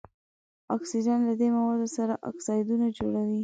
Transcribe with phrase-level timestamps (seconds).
[0.75, 3.39] اکسیجن له دې موادو سره اکسایدونه جوړوي.